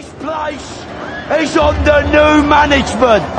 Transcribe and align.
This 0.00 0.12
place 0.14 0.70
is 1.42 1.56
under 1.58 2.00
new 2.08 2.42
management. 2.48 3.36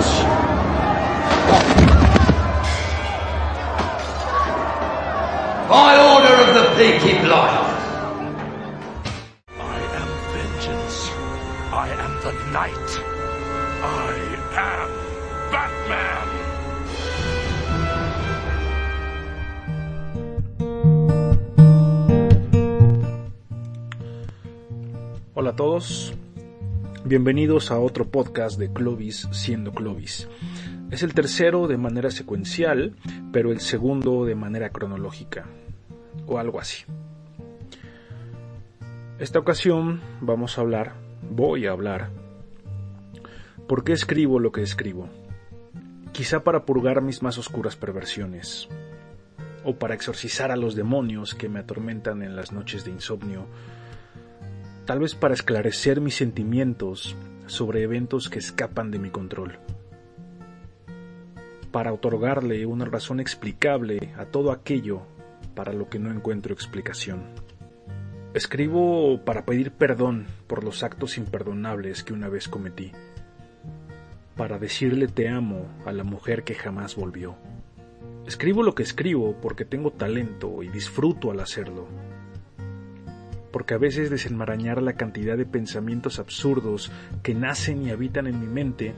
By 5.67 5.91
order 6.13 6.35
of 6.43 6.49
the 6.53 6.65
Peaky 6.77 7.15
Blinders. 7.25 7.81
I 9.57 9.77
am 9.99 10.09
vengeance. 10.35 10.97
I 11.73 11.87
am 12.05 12.13
the 12.21 12.33
night. 12.53 12.89
I 13.81 14.13
am 14.69 14.89
Batman. 15.51 16.27
Hola 25.33 25.49
a 25.49 25.53
todos, 25.53 26.13
bienvenidos 27.03 27.71
a 27.71 27.79
otro 27.79 28.09
podcast 28.09 28.59
de 28.59 28.71
Clovis 28.71 29.27
siendo 29.31 29.71
Clovis. 29.71 30.27
Es 30.91 31.03
el 31.03 31.13
tercero 31.13 31.67
de 31.67 31.77
manera 31.77 32.11
secuencial, 32.11 32.95
pero 33.31 33.51
el 33.51 33.59
segundo 33.59 34.25
de 34.25 34.35
manera 34.35 34.69
cronológica, 34.69 35.45
o 36.27 36.37
algo 36.37 36.59
así. 36.59 36.83
Esta 39.19 39.39
ocasión 39.39 40.01
vamos 40.21 40.57
a 40.57 40.61
hablar, 40.61 40.93
voy 41.29 41.65
a 41.65 41.71
hablar, 41.71 42.09
por 43.67 43.83
qué 43.83 43.93
escribo 43.93 44.39
lo 44.39 44.51
que 44.51 44.61
escribo. 44.61 45.09
Quizá 46.11 46.43
para 46.43 46.65
purgar 46.65 47.01
mis 47.01 47.23
más 47.23 47.37
oscuras 47.37 47.75
perversiones, 47.75 48.67
o 49.63 49.75
para 49.75 49.95
exorcizar 49.95 50.51
a 50.51 50.57
los 50.57 50.75
demonios 50.75 51.35
que 51.35 51.49
me 51.49 51.59
atormentan 51.59 52.21
en 52.21 52.35
las 52.35 52.51
noches 52.51 52.83
de 52.83 52.91
insomnio, 52.91 53.45
tal 54.91 54.99
vez 54.99 55.15
para 55.15 55.33
esclarecer 55.33 56.01
mis 56.01 56.15
sentimientos 56.15 57.15
sobre 57.45 57.81
eventos 57.81 58.27
que 58.27 58.39
escapan 58.39 58.91
de 58.91 58.99
mi 58.99 59.09
control, 59.09 59.57
para 61.71 61.93
otorgarle 61.93 62.65
una 62.65 62.83
razón 62.83 63.21
explicable 63.21 64.13
a 64.17 64.25
todo 64.25 64.51
aquello 64.51 65.03
para 65.55 65.71
lo 65.71 65.87
que 65.87 65.97
no 65.97 66.11
encuentro 66.11 66.53
explicación. 66.53 67.21
Escribo 68.33 69.23
para 69.23 69.45
pedir 69.45 69.71
perdón 69.71 70.27
por 70.47 70.65
los 70.65 70.83
actos 70.83 71.17
imperdonables 71.17 72.03
que 72.03 72.11
una 72.11 72.27
vez 72.27 72.49
cometí, 72.49 72.91
para 74.35 74.59
decirle 74.59 75.07
te 75.07 75.29
amo 75.29 75.67
a 75.85 75.93
la 75.93 76.03
mujer 76.03 76.43
que 76.43 76.53
jamás 76.53 76.97
volvió. 76.97 77.37
Escribo 78.27 78.61
lo 78.61 78.75
que 78.75 78.83
escribo 78.83 79.37
porque 79.41 79.63
tengo 79.63 79.91
talento 79.91 80.61
y 80.63 80.67
disfruto 80.67 81.31
al 81.31 81.39
hacerlo 81.39 81.87
porque 83.51 83.73
a 83.73 83.77
veces 83.77 84.09
desenmarañar 84.09 84.81
la 84.81 84.93
cantidad 84.93 85.37
de 85.37 85.45
pensamientos 85.45 86.19
absurdos 86.19 86.91
que 87.21 87.35
nacen 87.35 87.85
y 87.85 87.91
habitan 87.91 88.27
en 88.27 88.39
mi 88.39 88.47
mente 88.47 88.95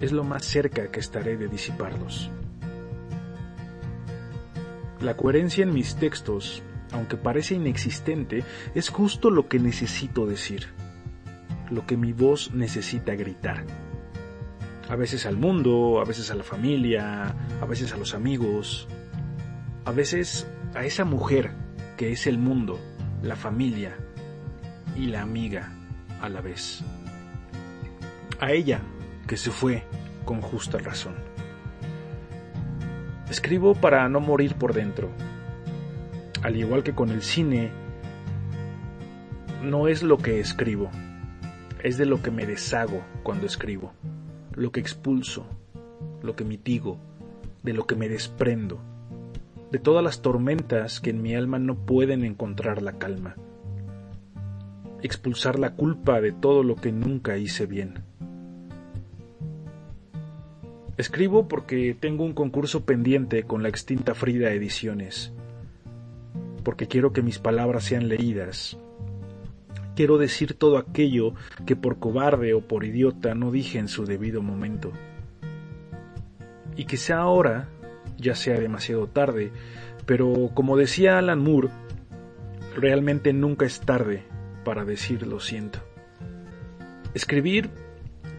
es 0.00 0.12
lo 0.12 0.24
más 0.24 0.44
cerca 0.44 0.90
que 0.90 1.00
estaré 1.00 1.36
de 1.36 1.48
disiparlos. 1.48 2.30
La 5.00 5.16
coherencia 5.16 5.62
en 5.62 5.72
mis 5.72 5.96
textos, 5.96 6.62
aunque 6.92 7.16
parece 7.16 7.54
inexistente, 7.54 8.44
es 8.74 8.88
justo 8.88 9.30
lo 9.30 9.48
que 9.48 9.58
necesito 9.58 10.26
decir, 10.26 10.66
lo 11.70 11.86
que 11.86 11.96
mi 11.96 12.12
voz 12.12 12.52
necesita 12.54 13.14
gritar. 13.14 13.64
A 14.88 14.96
veces 14.96 15.26
al 15.26 15.36
mundo, 15.36 16.00
a 16.00 16.04
veces 16.04 16.30
a 16.30 16.34
la 16.34 16.44
familia, 16.44 17.34
a 17.60 17.66
veces 17.66 17.92
a 17.92 17.96
los 17.96 18.14
amigos, 18.14 18.88
a 19.84 19.92
veces 19.92 20.48
a 20.74 20.84
esa 20.84 21.04
mujer 21.04 21.52
que 21.96 22.12
es 22.12 22.26
el 22.26 22.38
mundo 22.38 22.80
la 23.22 23.36
familia 23.36 23.96
y 24.96 25.06
la 25.06 25.22
amiga 25.22 25.72
a 26.20 26.28
la 26.28 26.40
vez. 26.40 26.82
A 28.40 28.52
ella, 28.52 28.80
que 29.26 29.36
se 29.36 29.50
fue 29.50 29.84
con 30.24 30.40
justa 30.40 30.78
razón. 30.78 31.16
Escribo 33.30 33.74
para 33.74 34.08
no 34.08 34.20
morir 34.20 34.54
por 34.54 34.72
dentro. 34.72 35.10
Al 36.42 36.56
igual 36.56 36.82
que 36.82 36.94
con 36.94 37.10
el 37.10 37.22
cine, 37.22 37.70
no 39.62 39.88
es 39.88 40.02
lo 40.02 40.18
que 40.18 40.40
escribo, 40.40 40.90
es 41.82 41.98
de 41.98 42.06
lo 42.06 42.22
que 42.22 42.30
me 42.30 42.46
deshago 42.46 43.02
cuando 43.22 43.46
escribo, 43.46 43.92
lo 44.52 44.70
que 44.70 44.80
expulso, 44.80 45.46
lo 46.22 46.36
que 46.36 46.44
mitigo, 46.44 46.98
de 47.62 47.72
lo 47.72 47.86
que 47.86 47.96
me 47.96 48.08
desprendo 48.08 48.80
de 49.70 49.78
todas 49.78 50.02
las 50.02 50.22
tormentas 50.22 51.00
que 51.00 51.10
en 51.10 51.22
mi 51.22 51.34
alma 51.34 51.58
no 51.58 51.74
pueden 51.74 52.24
encontrar 52.24 52.82
la 52.82 52.92
calma. 52.92 53.36
Expulsar 55.02 55.58
la 55.58 55.74
culpa 55.74 56.20
de 56.20 56.32
todo 56.32 56.62
lo 56.62 56.76
que 56.76 56.92
nunca 56.92 57.36
hice 57.36 57.66
bien. 57.66 58.02
Escribo 60.96 61.46
porque 61.46 61.96
tengo 61.98 62.24
un 62.24 62.32
concurso 62.32 62.84
pendiente 62.84 63.44
con 63.44 63.62
la 63.62 63.68
extinta 63.68 64.14
Frida 64.14 64.50
Ediciones, 64.50 65.32
porque 66.64 66.88
quiero 66.88 67.12
que 67.12 67.22
mis 67.22 67.38
palabras 67.38 67.84
sean 67.84 68.08
leídas. 68.08 68.76
Quiero 69.94 70.18
decir 70.18 70.54
todo 70.54 70.76
aquello 70.76 71.34
que 71.66 71.76
por 71.76 71.98
cobarde 71.98 72.54
o 72.54 72.62
por 72.62 72.84
idiota 72.84 73.34
no 73.34 73.52
dije 73.52 73.78
en 73.78 73.86
su 73.86 74.06
debido 74.06 74.42
momento. 74.42 74.92
Y 76.76 76.84
quizá 76.86 77.18
ahora 77.18 77.68
ya 78.18 78.34
sea 78.34 78.58
demasiado 78.58 79.06
tarde, 79.06 79.50
pero 80.06 80.50
como 80.54 80.76
decía 80.76 81.18
Alan 81.18 81.42
Moore, 81.42 81.68
realmente 82.76 83.32
nunca 83.32 83.66
es 83.66 83.80
tarde 83.80 84.24
para 84.64 84.84
decir 84.84 85.26
lo 85.26 85.40
siento. 85.40 85.80
Escribir 87.14 87.70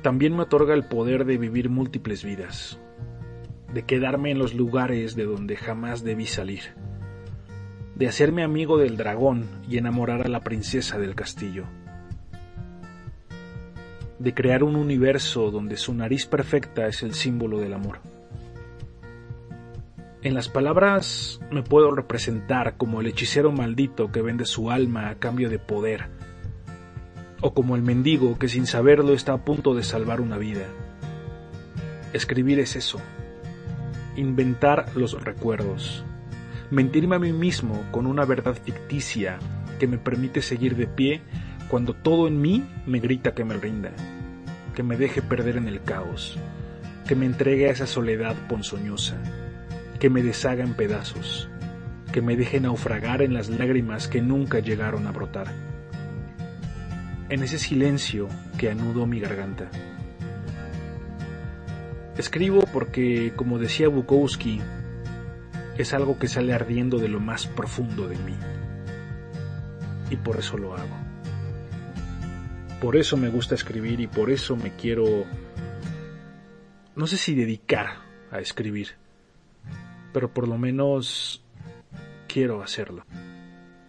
también 0.01 0.35
me 0.35 0.43
otorga 0.43 0.73
el 0.73 0.85
poder 0.85 1.25
de 1.25 1.37
vivir 1.37 1.69
múltiples 1.69 2.23
vidas, 2.23 2.79
de 3.73 3.83
quedarme 3.83 4.31
en 4.31 4.39
los 4.39 4.53
lugares 4.53 5.15
de 5.15 5.25
donde 5.25 5.55
jamás 5.57 6.03
debí 6.03 6.25
salir, 6.25 6.61
de 7.95 8.07
hacerme 8.07 8.43
amigo 8.43 8.77
del 8.77 8.95
dragón 8.95 9.47
y 9.67 9.77
enamorar 9.77 10.25
a 10.25 10.29
la 10.29 10.41
princesa 10.41 10.97
del 10.97 11.15
castillo, 11.15 11.65
de 14.19 14.33
crear 14.33 14.63
un 14.63 14.75
universo 14.75 15.51
donde 15.51 15.77
su 15.77 15.93
nariz 15.93 16.25
perfecta 16.25 16.87
es 16.87 17.03
el 17.03 17.13
símbolo 17.13 17.59
del 17.59 17.73
amor. 17.73 17.99
En 20.21 20.33
las 20.33 20.49
palabras 20.49 21.39
me 21.49 21.63
puedo 21.63 21.91
representar 21.91 22.75
como 22.75 22.99
el 22.99 23.07
hechicero 23.07 23.53
maldito 23.53 24.11
que 24.11 24.21
vende 24.21 24.43
su 24.43 24.69
alma 24.69 25.07
a 25.07 25.15
cambio 25.15 25.49
de 25.49 25.59
poder, 25.59 26.07
o 27.39 27.53
como 27.53 27.77
el 27.77 27.83
mendigo 27.83 28.37
que 28.37 28.49
sin 28.49 28.67
saberlo 28.67 29.13
está 29.13 29.31
a 29.31 29.45
punto 29.45 29.75
de 29.75 29.83
salvar 29.83 30.19
una 30.19 30.37
vida. 30.37 30.65
Escribir 32.11 32.59
es 32.59 32.75
eso, 32.75 32.99
inventar 34.17 34.87
los 34.93 35.13
recuerdos, 35.23 36.03
mentirme 36.69 37.15
a 37.15 37.19
mí 37.19 37.31
mismo 37.31 37.81
con 37.89 38.05
una 38.05 38.25
verdad 38.25 38.57
ficticia 38.61 39.39
que 39.79 39.87
me 39.87 39.99
permite 39.99 40.41
seguir 40.41 40.75
de 40.75 40.87
pie 40.87 41.21
cuando 41.69 41.93
todo 41.93 42.27
en 42.27 42.41
mí 42.41 42.69
me 42.85 42.99
grita 42.99 43.33
que 43.33 43.45
me 43.45 43.55
rinda, 43.55 43.91
que 44.75 44.83
me 44.83 44.97
deje 44.97 45.21
perder 45.21 45.55
en 45.55 45.69
el 45.69 45.81
caos, 45.81 46.37
que 47.07 47.15
me 47.15 47.25
entregue 47.25 47.69
a 47.69 47.71
esa 47.71 47.87
soledad 47.87 48.35
ponzoñosa 48.49 49.17
que 49.99 50.09
me 50.09 50.23
deshaga 50.23 50.63
en 50.63 50.73
pedazos, 50.73 51.49
que 52.11 52.21
me 52.21 52.35
deje 52.35 52.59
naufragar 52.59 53.21
en 53.21 53.33
las 53.33 53.49
lágrimas 53.49 54.07
que 54.07 54.21
nunca 54.21 54.59
llegaron 54.59 55.07
a 55.07 55.11
brotar, 55.11 55.47
en 57.29 57.43
ese 57.43 57.59
silencio 57.59 58.27
que 58.57 58.71
anudó 58.71 59.05
mi 59.05 59.19
garganta. 59.19 59.69
Escribo 62.17 62.63
porque, 62.73 63.33
como 63.35 63.59
decía 63.59 63.87
Bukowski, 63.87 64.61
es 65.77 65.93
algo 65.93 66.19
que 66.19 66.27
sale 66.27 66.53
ardiendo 66.53 66.97
de 66.97 67.07
lo 67.07 67.19
más 67.21 67.47
profundo 67.47 68.07
de 68.07 68.17
mí. 68.17 68.35
Y 70.09 70.17
por 70.17 70.37
eso 70.37 70.57
lo 70.57 70.75
hago. 70.75 70.97
Por 72.81 72.97
eso 72.97 73.15
me 73.15 73.29
gusta 73.29 73.55
escribir 73.55 73.99
y 74.01 74.07
por 74.07 74.31
eso 74.31 74.55
me 74.55 74.75
quiero, 74.75 75.25
no 76.95 77.07
sé 77.07 77.17
si 77.17 77.35
dedicar 77.35 77.99
a 78.31 78.39
escribir, 78.39 78.95
pero 80.13 80.33
por 80.33 80.47
lo 80.47 80.57
menos 80.57 81.43
quiero 82.27 82.61
hacerlo. 82.61 83.05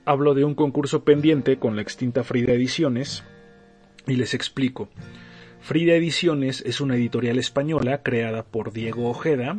Hablo 0.05 0.35
de 0.35 0.45
un 0.45 0.55
concurso 0.55 1.05
pendiente 1.05 1.59
con 1.59 1.77
la 1.77 1.83
extinta 1.83 2.25
Frida 2.25 2.53
Ediciones 2.53 3.23
y 4.07 4.17
les 4.17 4.35
explico. 4.35 4.89
Frida 5.61 5.95
Ediciones 5.95 6.63
es 6.67 6.81
una 6.81 6.97
editorial 6.97 7.39
española 7.39 8.03
creada 8.03 8.43
por 8.45 8.73
Diego 8.73 9.09
Ojeda, 9.09 9.59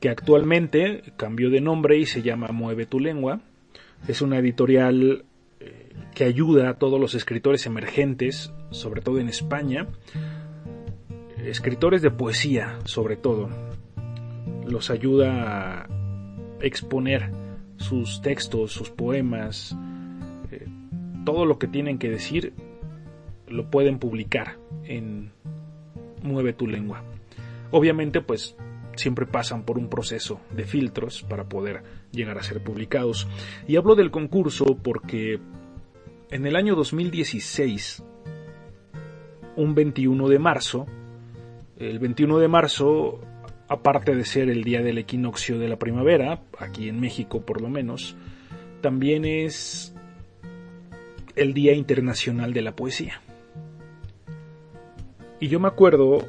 que 0.00 0.10
actualmente 0.10 1.02
cambió 1.16 1.50
de 1.50 1.60
nombre 1.60 1.98
y 1.98 2.06
se 2.06 2.22
llama 2.22 2.48
Mueve 2.48 2.86
tu 2.86 3.00
lengua. 3.00 3.40
Es 4.06 4.22
una 4.22 4.38
editorial 4.38 5.24
eh, 5.60 5.88
que 6.14 6.24
ayuda 6.24 6.70
a 6.70 6.74
todos 6.74 7.00
los 7.00 7.14
escritores 7.14 7.66
emergentes, 7.66 8.52
sobre 8.70 9.00
todo 9.00 9.18
en 9.18 9.28
España, 9.28 9.88
escritores 11.42 12.02
de 12.02 12.10
poesía, 12.10 12.78
sobre 12.84 13.16
todo, 13.16 13.48
los 14.68 14.90
ayuda 14.90 15.82
a 15.82 15.88
exponer 16.60 17.30
sus 17.76 18.20
textos, 18.22 18.72
sus 18.72 18.90
poemas, 18.90 19.76
eh, 20.50 20.66
todo 21.24 21.44
lo 21.44 21.58
que 21.58 21.68
tienen 21.68 21.98
que 21.98 22.10
decir 22.10 22.52
lo 23.46 23.70
pueden 23.70 23.98
publicar 23.98 24.58
en 24.84 25.30
Mueve 26.22 26.52
tu 26.52 26.66
lengua. 26.66 27.02
Obviamente, 27.70 28.20
pues 28.20 28.56
siempre 28.96 29.26
pasan 29.26 29.62
por 29.62 29.78
un 29.78 29.88
proceso 29.88 30.40
de 30.50 30.64
filtros 30.64 31.22
para 31.22 31.48
poder 31.48 31.82
llegar 32.10 32.38
a 32.38 32.42
ser 32.42 32.62
publicados. 32.62 33.28
Y 33.66 33.76
hablo 33.76 33.94
del 33.94 34.10
concurso 34.10 34.76
porque 34.82 35.40
en 36.30 36.46
el 36.46 36.56
año 36.56 36.74
2016, 36.74 38.02
un 39.56 39.74
21 39.74 40.28
de 40.28 40.38
marzo, 40.38 40.86
el 41.78 41.98
21 41.98 42.38
de 42.38 42.48
marzo, 42.48 43.20
aparte 43.68 44.14
de 44.14 44.24
ser 44.24 44.48
el 44.48 44.64
día 44.64 44.82
del 44.82 44.98
equinoccio 44.98 45.58
de 45.58 45.68
la 45.68 45.78
primavera, 45.78 46.40
aquí 46.58 46.88
en 46.88 47.00
México 47.00 47.42
por 47.42 47.60
lo 47.60 47.68
menos, 47.68 48.16
también 48.80 49.24
es 49.24 49.94
el 51.36 51.54
Día 51.54 51.74
Internacional 51.74 52.52
de 52.52 52.62
la 52.62 52.74
Poesía. 52.74 53.20
Y 55.40 55.48
yo 55.48 55.60
me 55.60 55.68
acuerdo 55.68 56.26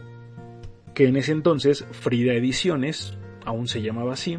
que 0.94 1.08
en 1.08 1.16
ese 1.16 1.32
entonces 1.32 1.86
Frida 1.92 2.34
Ediciones, 2.34 3.18
aún 3.46 3.68
se 3.68 3.82
llamaba 3.82 4.14
así, 4.14 4.38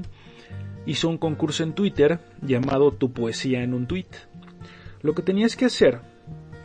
hizo 0.87 1.08
un 1.08 1.19
concurso 1.19 1.62
en 1.62 1.73
Twitter 1.73 2.20
llamado 2.43 2.93
Tu 2.93 3.12
poesía 3.12 3.62
en 3.62 3.75
un 3.75 3.87
tweet. 3.87 4.06
Lo 5.02 5.14
que 5.14 5.23
tenías 5.23 5.56
que 5.56 5.64
hacer 5.64 6.00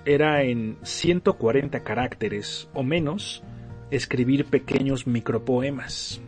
era 0.05 0.43
en 0.43 0.77
140 0.83 1.83
caracteres 1.83 2.69
o 2.73 2.83
menos 2.83 3.43
escribir 3.95 4.45
pequeños 4.45 5.07
micropoemas. 5.07 6.21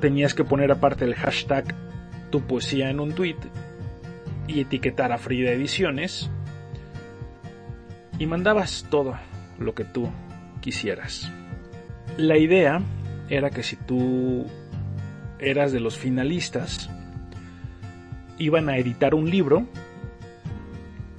Tenías 0.00 0.34
que 0.34 0.44
poner 0.44 0.70
aparte 0.72 1.04
el 1.04 1.14
hashtag 1.14 1.74
Tu 2.30 2.40
poesía 2.42 2.90
en 2.90 3.00
un 3.00 3.12
tweet 3.12 3.36
y 4.48 4.60
etiquetar 4.60 5.12
a 5.12 5.18
Frida 5.18 5.50
Ediciones 5.50 6.30
y 8.18 8.26
mandabas 8.26 8.86
todo 8.90 9.14
lo 9.58 9.74
que 9.74 9.84
tú 9.84 10.08
quisieras. 10.60 11.30
La 12.16 12.38
idea 12.38 12.82
era 13.28 13.50
que 13.50 13.62
si 13.62 13.76
tú 13.76 14.46
eras 15.38 15.72
de 15.72 15.80
los 15.80 15.96
finalistas, 15.96 16.90
iban 18.38 18.68
a 18.68 18.78
editar 18.78 19.14
un 19.14 19.30
libro 19.30 19.66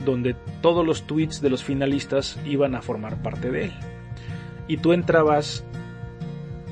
donde 0.04 0.36
todos 0.62 0.86
los 0.86 1.08
tweets 1.08 1.42
de 1.42 1.50
los 1.50 1.64
finalistas 1.64 2.40
iban 2.46 2.76
a 2.76 2.82
formar 2.82 3.22
parte 3.22 3.52
de 3.52 3.66
él. 3.66 3.74
Y 4.68 4.78
tú 4.78 4.94
entrabas 4.94 5.64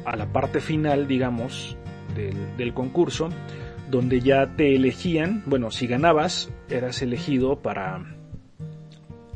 a 0.05 0.15
la 0.15 0.31
parte 0.31 0.59
final, 0.59 1.07
digamos, 1.07 1.77
del, 2.15 2.73
concurso, 2.73 3.29
donde 3.89 4.21
ya 4.21 4.55
te 4.55 4.75
elegían, 4.75 5.43
bueno, 5.45 5.71
si 5.71 5.87
ganabas, 5.87 6.51
eras 6.69 7.01
elegido 7.01 7.59
para 7.59 8.03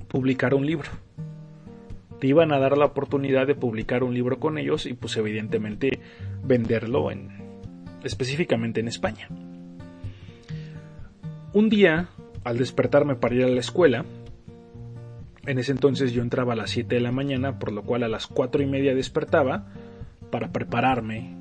publicar 0.08 0.54
un 0.54 0.66
libro. 0.66 0.90
Te 2.20 2.28
iban 2.28 2.52
a 2.52 2.60
dar 2.60 2.78
la 2.78 2.86
oportunidad 2.86 3.46
de 3.46 3.56
publicar 3.56 4.04
un 4.04 4.14
libro 4.14 4.40
con 4.40 4.58
ellos 4.58 4.86
y 4.86 4.94
pues 4.94 5.16
evidentemente 5.18 6.00
venderlo 6.44 7.12
en 7.12 7.30
específicamente 8.04 8.80
en 8.80 8.88
España. 8.88 9.30
Un 11.54 11.70
día, 11.70 12.10
al 12.44 12.58
despertarme 12.58 13.16
para 13.16 13.36
ir 13.36 13.44
a 13.44 13.48
la 13.48 13.60
escuela, 13.60 14.06
en 15.46 15.60
ese 15.60 15.72
entonces 15.72 16.12
yo 16.12 16.22
entraba 16.22 16.54
a 16.54 16.56
las 16.56 16.72
7 16.72 16.96
de 16.96 17.02
la 17.02 17.12
mañana, 17.12 17.60
por 17.60 17.72
lo 17.72 17.84
cual 17.84 18.04
a 18.04 18.08
las 18.08 18.28
4 18.28 18.62
y 18.64 18.66
media 18.66 18.96
despertaba 18.96 19.68
para 20.32 20.52
prepararme 20.52 21.36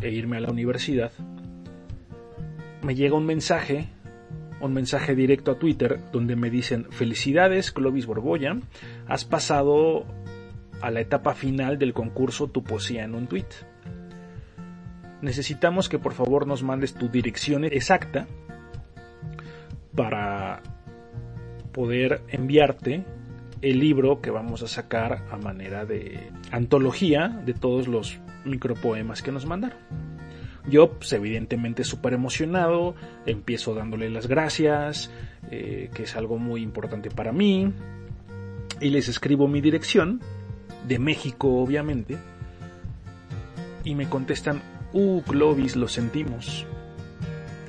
e 0.00 0.10
irme 0.10 0.36
a 0.36 0.40
la 0.40 0.50
universidad. 0.50 1.12
Me 2.82 2.94
llega 2.94 3.16
un 3.16 3.26
mensaje 3.26 3.88
un 4.60 4.72
mensaje 4.72 5.14
directo 5.14 5.50
a 5.50 5.58
Twitter 5.58 6.00
donde 6.10 6.36
me 6.36 6.48
dicen 6.48 6.86
felicidades 6.90 7.70
Clovis 7.70 8.06
Borboya, 8.06 8.56
has 9.06 9.24
pasado 9.24 10.06
a 10.80 10.90
la 10.90 11.00
etapa 11.00 11.34
final 11.34 11.78
del 11.78 11.92
concurso 11.92 12.48
Tu 12.48 12.62
poesía 12.62 13.04
en 13.04 13.14
un 13.14 13.26
tweet. 13.26 13.46
Necesitamos 15.20 15.88
que 15.88 15.98
por 15.98 16.12
favor 16.12 16.46
nos 16.46 16.62
mandes 16.62 16.94
tu 16.94 17.08
dirección 17.08 17.64
exacta 17.64 18.26
para 19.94 20.62
poder 21.72 22.22
enviarte 22.28 23.04
el 23.62 23.80
libro 23.80 24.20
que 24.20 24.30
vamos 24.30 24.62
a 24.62 24.68
sacar 24.68 25.24
a 25.30 25.36
manera 25.36 25.84
de 25.86 26.30
antología 26.50 27.28
de 27.28 27.54
todos 27.54 27.88
los 27.88 28.18
micropoemas 28.44 29.22
que 29.22 29.32
nos 29.32 29.46
mandaron. 29.46 29.78
Yo, 30.66 30.92
pues, 30.92 31.12
evidentemente, 31.12 31.84
súper 31.84 32.14
emocionado, 32.14 32.94
empiezo 33.26 33.74
dándole 33.74 34.08
las 34.08 34.26
gracias, 34.26 35.10
eh, 35.50 35.90
que 35.92 36.04
es 36.04 36.16
algo 36.16 36.38
muy 36.38 36.62
importante 36.62 37.10
para 37.10 37.32
mí, 37.32 37.72
y 38.80 38.90
les 38.90 39.08
escribo 39.08 39.46
mi 39.46 39.60
dirección, 39.60 40.20
de 40.88 40.98
México, 40.98 41.62
obviamente, 41.62 42.18
y 43.84 43.94
me 43.94 44.08
contestan, 44.08 44.62
uh, 44.92 45.22
Clovis, 45.22 45.76
lo 45.76 45.88
sentimos. 45.88 46.66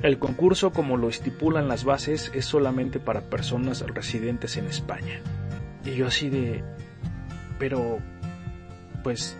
El 0.02 0.18
concurso, 0.18 0.72
como 0.72 0.96
lo 0.96 1.08
estipulan 1.08 1.68
las 1.68 1.84
bases, 1.84 2.30
es 2.34 2.44
solamente 2.44 3.00
para 3.00 3.22
personas 3.22 3.80
residentes 3.80 4.56
en 4.56 4.66
España. 4.66 5.20
Y 5.84 5.92
yo 5.92 6.06
así 6.06 6.28
de... 6.28 6.62
Pero... 7.58 7.98
Pues 9.02 9.38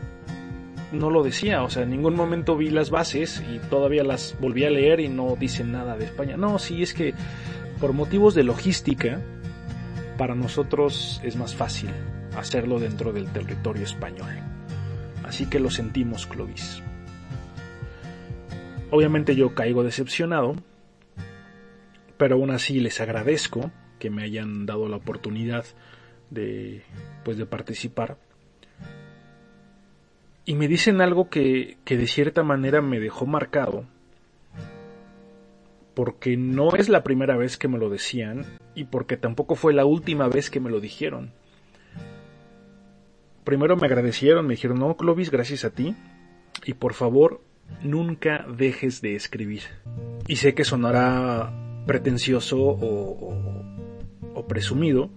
no 0.92 1.10
lo 1.10 1.22
decía, 1.22 1.62
o 1.62 1.70
sea, 1.70 1.82
en 1.82 1.90
ningún 1.90 2.14
momento 2.14 2.56
vi 2.56 2.70
las 2.70 2.90
bases 2.90 3.42
y 3.52 3.58
todavía 3.58 4.04
las 4.04 4.36
volví 4.40 4.64
a 4.64 4.70
leer 4.70 5.00
y 5.00 5.08
no 5.08 5.36
dicen 5.36 5.72
nada 5.72 5.96
de 5.96 6.04
España. 6.04 6.36
No, 6.36 6.58
sí, 6.58 6.82
es 6.82 6.94
que 6.94 7.14
por 7.80 7.92
motivos 7.92 8.34
de 8.34 8.44
logística, 8.44 9.20
para 10.16 10.34
nosotros 10.34 11.20
es 11.24 11.36
más 11.36 11.54
fácil 11.54 11.90
hacerlo 12.36 12.78
dentro 12.78 13.12
del 13.12 13.26
territorio 13.26 13.84
español. 13.84 14.30
Así 15.24 15.46
que 15.46 15.60
lo 15.60 15.70
sentimos, 15.70 16.26
Clovis. 16.26 16.82
Obviamente 18.90 19.34
yo 19.34 19.54
caigo 19.54 19.82
decepcionado, 19.82 20.54
pero 22.16 22.36
aún 22.36 22.50
así 22.50 22.80
les 22.80 23.00
agradezco 23.00 23.72
que 23.98 24.10
me 24.10 24.22
hayan 24.22 24.66
dado 24.66 24.88
la 24.88 24.96
oportunidad 24.96 25.64
de 26.30 26.82
pues 27.24 27.36
de 27.36 27.46
participar 27.46 28.18
y 30.46 30.54
me 30.54 30.68
dicen 30.68 31.00
algo 31.00 31.28
que, 31.28 31.76
que 31.84 31.96
de 31.96 32.06
cierta 32.06 32.44
manera 32.44 32.80
me 32.80 33.00
dejó 33.00 33.26
marcado, 33.26 33.84
porque 35.94 36.36
no 36.36 36.74
es 36.76 36.88
la 36.88 37.02
primera 37.02 37.36
vez 37.36 37.58
que 37.58 37.68
me 37.68 37.78
lo 37.78 37.90
decían 37.90 38.46
y 38.74 38.84
porque 38.84 39.16
tampoco 39.16 39.56
fue 39.56 39.74
la 39.74 39.84
última 39.84 40.28
vez 40.28 40.48
que 40.48 40.60
me 40.60 40.70
lo 40.70 40.80
dijeron. 40.80 41.32
Primero 43.42 43.76
me 43.76 43.86
agradecieron, 43.86 44.46
me 44.46 44.54
dijeron, 44.54 44.78
no, 44.78 44.96
Clovis, 44.96 45.30
gracias 45.30 45.64
a 45.64 45.70
ti, 45.70 45.96
y 46.64 46.74
por 46.74 46.94
favor, 46.94 47.40
nunca 47.82 48.46
dejes 48.48 49.00
de 49.00 49.16
escribir. 49.16 49.62
Y 50.28 50.36
sé 50.36 50.54
que 50.54 50.64
sonará 50.64 51.52
pretencioso 51.86 52.58
o, 52.58 52.72
o, 52.72 53.64
o 54.34 54.46
presumido, 54.46 55.10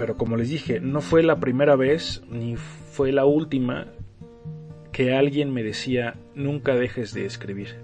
pero 0.00 0.16
como 0.16 0.38
les 0.38 0.48
dije, 0.48 0.80
no 0.80 1.02
fue 1.02 1.22
la 1.22 1.40
primera 1.40 1.76
vez 1.76 2.22
ni 2.30 2.56
fue 2.56 3.12
la 3.12 3.26
última 3.26 3.88
que 4.92 5.12
alguien 5.12 5.52
me 5.52 5.62
decía 5.62 6.14
nunca 6.34 6.74
dejes 6.74 7.12
de 7.12 7.26
escribir. 7.26 7.76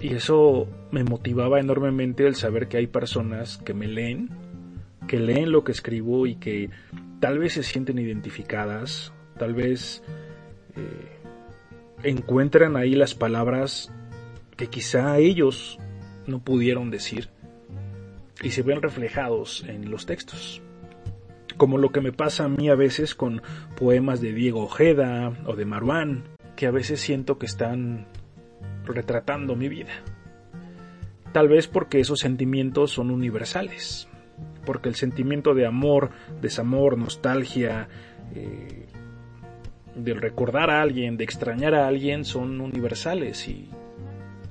Y 0.00 0.14
eso 0.14 0.66
me 0.90 1.04
motivaba 1.04 1.60
enormemente 1.60 2.26
el 2.26 2.36
saber 2.36 2.68
que 2.68 2.78
hay 2.78 2.86
personas 2.86 3.58
que 3.58 3.74
me 3.74 3.86
leen, 3.86 4.30
que 5.08 5.20
leen 5.20 5.52
lo 5.52 5.62
que 5.62 5.72
escribo 5.72 6.26
y 6.26 6.36
que 6.36 6.70
tal 7.20 7.38
vez 7.38 7.52
se 7.52 7.62
sienten 7.62 7.98
identificadas, 7.98 9.12
tal 9.38 9.52
vez 9.52 10.02
eh, 10.74 11.18
encuentran 12.02 12.78
ahí 12.78 12.94
las 12.94 13.14
palabras 13.14 13.92
que 14.56 14.68
quizá 14.68 15.18
ellos 15.18 15.78
no 16.26 16.42
pudieron 16.42 16.90
decir 16.90 17.33
y 18.42 18.50
se 18.50 18.62
ven 18.62 18.82
reflejados 18.82 19.64
en 19.68 19.90
los 19.90 20.06
textos. 20.06 20.62
Como 21.56 21.78
lo 21.78 21.92
que 21.92 22.00
me 22.00 22.12
pasa 22.12 22.44
a 22.44 22.48
mí 22.48 22.68
a 22.68 22.74
veces 22.74 23.14
con 23.14 23.42
poemas 23.76 24.20
de 24.20 24.32
Diego 24.32 24.64
Ojeda 24.64 25.32
o 25.46 25.54
de 25.54 25.64
Maruán, 25.64 26.24
que 26.56 26.66
a 26.66 26.70
veces 26.70 27.00
siento 27.00 27.38
que 27.38 27.46
están 27.46 28.06
retratando 28.84 29.56
mi 29.56 29.68
vida. 29.68 29.92
Tal 31.32 31.48
vez 31.48 31.68
porque 31.68 32.00
esos 32.00 32.20
sentimientos 32.20 32.92
son 32.92 33.10
universales, 33.10 34.08
porque 34.64 34.88
el 34.88 34.94
sentimiento 34.94 35.54
de 35.54 35.66
amor, 35.66 36.10
desamor, 36.40 36.96
nostalgia, 36.96 37.88
eh, 38.34 38.86
de 39.96 40.14
recordar 40.14 40.70
a 40.70 40.82
alguien, 40.82 41.16
de 41.16 41.24
extrañar 41.24 41.74
a 41.74 41.86
alguien, 41.86 42.24
son 42.24 42.60
universales 42.60 43.48
y 43.48 43.68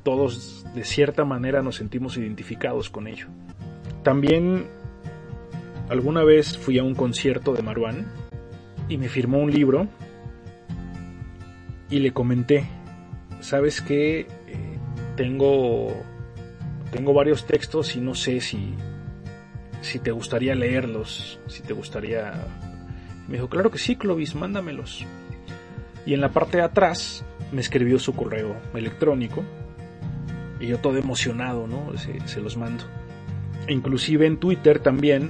todos 0.04 0.66
de 0.74 0.84
cierta 0.84 1.26
manera 1.26 1.62
nos 1.62 1.78
sentimos 1.78 2.18
identificados 2.18 2.90
con 2.90 3.08
ello. 3.08 3.28
También 4.04 4.68
alguna 5.90 6.24
vez 6.24 6.58
fui 6.58 6.78
a 6.78 6.84
un 6.84 6.94
concierto 6.94 7.54
de 7.54 7.62
Maruán 7.62 8.06
y 8.90 8.98
me 8.98 9.08
firmó 9.08 9.40
un 9.40 9.52
libro 9.52 9.88
y 11.90 12.00
le 12.00 12.12
comenté, 12.12 12.66
¿sabes 13.40 13.82
qué? 13.82 14.22
Eh, 14.48 14.78
tengo, 15.16 15.94
tengo 16.92 17.14
varios 17.14 17.46
textos 17.46 17.96
y 17.96 18.02
no 18.02 18.14
sé 18.14 18.42
si, 18.42 18.74
si 19.82 20.00
te 20.00 20.12
gustaría 20.12 20.56
leerlos, 20.56 21.40
si 21.48 21.62
te 21.62 21.74
gustaría... 21.74 22.34
Me 23.28 23.36
dijo, 23.36 23.48
claro 23.48 23.72
que 23.72 23.78
sí, 23.78 23.96
Clovis, 23.96 24.36
mándamelos. 24.36 25.06
Y 26.06 26.14
en 26.14 26.20
la 26.20 26.30
parte 26.30 26.58
de 26.58 26.64
atrás 26.64 27.24
me 27.54 27.62
escribió 27.62 28.00
su 28.00 28.14
correo 28.14 28.58
electrónico 28.74 29.44
y 30.60 30.68
yo 30.68 30.80
todo 30.80 30.98
emocionado, 30.98 31.68
¿no? 31.68 31.94
Se 32.26 32.42
los 32.42 32.58
mando. 32.58 32.84
Inclusive 33.68 34.26
en 34.26 34.38
Twitter 34.38 34.80
también, 34.80 35.30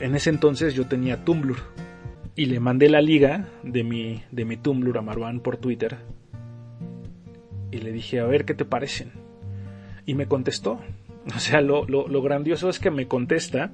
en 0.00 0.14
ese 0.14 0.30
entonces 0.30 0.74
yo 0.74 0.86
tenía 0.86 1.24
Tumblr 1.24 1.56
y 2.34 2.46
le 2.46 2.60
mandé 2.60 2.88
la 2.88 3.00
liga 3.00 3.48
de 3.62 3.84
mi, 3.84 4.22
de 4.30 4.44
mi 4.44 4.56
Tumblr 4.56 4.96
a 4.96 5.02
Marwan 5.02 5.40
por 5.40 5.58
Twitter 5.58 5.98
y 7.70 7.78
le 7.78 7.92
dije, 7.92 8.20
a 8.20 8.24
ver 8.24 8.44
qué 8.44 8.54
te 8.54 8.64
parecen. 8.64 9.12
Y 10.06 10.14
me 10.14 10.26
contestó. 10.26 10.80
O 11.36 11.38
sea, 11.38 11.60
lo, 11.60 11.86
lo, 11.86 12.08
lo 12.08 12.20
grandioso 12.20 12.68
es 12.68 12.80
que 12.80 12.90
me 12.90 13.06
contesta 13.06 13.70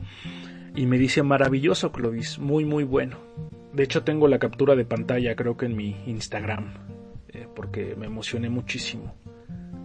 y 0.77 0.85
me 0.85 0.99
dice, 0.99 1.23
maravilloso, 1.23 1.93
Clovis, 1.93 2.39
muy, 2.39 2.67
muy 2.67 2.85
bueno. 2.85 3.17
De 3.73 3.85
hecho, 3.85 4.05
tengo 4.05 4.29
la 4.29 4.39
captura 4.39 4.77
de 4.77 4.85
pantalla, 4.85 5.35
creo 5.35 5.57
que 5.57 5.65
en 5.65 5.75
mi 5.75 5.97
Instagram, 6.07 6.75
eh, 7.29 7.47
porque 7.57 7.97
me 7.97 8.05
emocioné 8.05 8.51
muchísimo. 8.51 9.15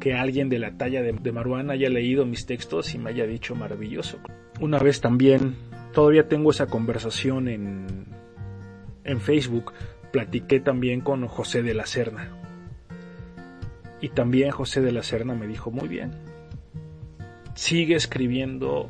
Que 0.04 0.16
alguien 0.16 0.50
de 0.50 0.60
la 0.60 0.78
talla 0.78 1.02
de, 1.02 1.14
de 1.14 1.32
Marwan 1.32 1.72
haya 1.72 1.88
leído 1.88 2.26
mis 2.26 2.46
textos 2.46 2.94
y 2.94 2.98
me 2.98 3.12
haya 3.12 3.26
dicho 3.26 3.56
maravilloso. 3.56 4.20
Una 4.60 4.78
vez 4.78 5.00
también, 5.00 5.56
todavía 5.94 6.28
tengo 6.28 6.52
esa 6.52 6.68
conversación 6.68 7.48
en, 7.48 8.08
en 9.06 9.22
Facebook, 9.22 9.72
platiqué 10.12 10.60
también 10.60 11.00
con 11.00 11.26
José 11.28 11.64
de 11.64 11.74
la 11.74 11.86
Serna. 11.86 12.38
Y 14.02 14.10
también 14.10 14.52
José 14.52 14.82
de 14.82 14.92
la 14.92 15.04
Serna 15.04 15.36
me 15.36 15.48
dijo, 15.48 15.72
muy 15.72 15.88
bien, 15.88 16.12
sigue 17.54 17.96
escribiendo 17.96 18.90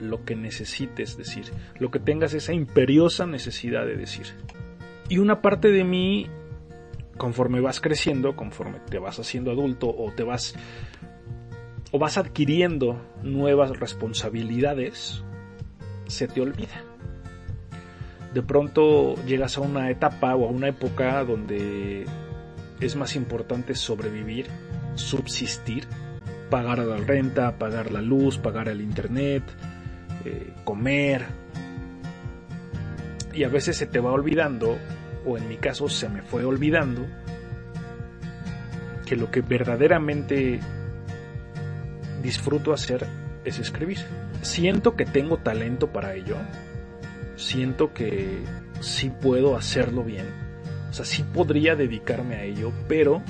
lo 0.00 0.24
que 0.24 0.34
necesites 0.34 1.16
decir, 1.16 1.44
lo 1.78 1.92
que 1.92 2.00
tengas 2.00 2.34
esa 2.34 2.52
imperiosa 2.52 3.26
necesidad 3.26 3.86
de 3.86 3.94
decir. 3.94 4.26
Y 5.08 5.18
una 5.18 5.40
parte 5.40 5.70
de 5.70 5.84
mí, 5.84 6.26
conforme 7.16 7.60
vas 7.60 7.80
creciendo, 7.80 8.36
conforme 8.36 8.80
te 8.80 8.98
vas 8.98 9.18
haciendo 9.18 9.50
adulto 9.50 9.88
o 9.88 10.12
te 10.12 10.22
vas 10.22 10.54
o 11.92 11.98
vas 11.98 12.18
adquiriendo 12.18 13.00
nuevas 13.22 13.70
responsabilidades, 13.78 15.22
se 16.06 16.28
te 16.28 16.40
olvida. 16.40 16.82
De 18.34 18.42
pronto 18.42 19.14
llegas 19.24 19.56
a 19.56 19.62
una 19.62 19.90
etapa 19.90 20.34
o 20.34 20.46
a 20.46 20.50
una 20.50 20.68
época 20.68 21.24
donde 21.24 22.04
es 22.80 22.96
más 22.96 23.16
importante 23.16 23.74
sobrevivir, 23.74 24.46
subsistir, 24.94 25.86
pagar 26.50 26.78
la 26.80 26.96
renta, 26.98 27.58
pagar 27.58 27.90
la 27.90 28.02
luz, 28.02 28.38
pagar 28.38 28.68
el 28.68 28.80
internet, 28.80 29.42
eh, 30.24 30.52
comer. 30.64 31.24
Y 33.32 33.44
a 33.44 33.48
veces 33.48 33.76
se 33.76 33.86
te 33.86 34.00
va 34.00 34.12
olvidando, 34.12 34.76
o 35.26 35.36
en 35.36 35.48
mi 35.48 35.56
caso 35.56 35.88
se 35.88 36.08
me 36.08 36.22
fue 36.22 36.44
olvidando, 36.44 37.06
que 39.04 39.16
lo 39.16 39.30
que 39.30 39.40
verdaderamente 39.40 40.60
disfruto 42.22 42.72
hacer 42.72 43.06
es 43.44 43.58
escribir. 43.58 43.98
Siento 44.42 44.96
que 44.96 45.04
tengo 45.04 45.38
talento 45.38 45.92
para 45.92 46.14
ello. 46.14 46.36
Siento 47.36 47.92
que 47.92 48.42
sí 48.80 49.10
puedo 49.10 49.56
hacerlo 49.56 50.02
bien. 50.02 50.26
O 50.90 50.92
sea, 50.92 51.04
sí 51.04 51.22
podría 51.22 51.76
dedicarme 51.76 52.36
a 52.36 52.42
ello, 52.44 52.72
pero 52.88 53.22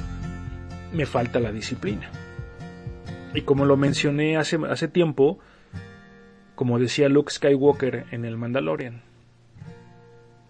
me 0.92 1.06
falta 1.06 1.40
la 1.40 1.52
disciplina. 1.52 2.10
Y 3.34 3.42
como 3.42 3.64
lo 3.64 3.76
mencioné 3.76 4.36
hace, 4.36 4.58
hace 4.68 4.88
tiempo, 4.88 5.38
como 6.54 6.78
decía 6.78 7.08
Luke 7.08 7.32
Skywalker 7.32 8.06
en 8.10 8.24
el 8.24 8.38
Mandalorian, 8.38 9.02